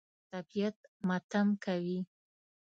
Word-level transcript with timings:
طبیعت 0.31 0.77
ماتم 1.07 1.47
کوي. 1.63 1.99